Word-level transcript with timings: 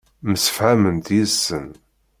Msefhament 0.31 1.07
yid-sen. 1.15 1.69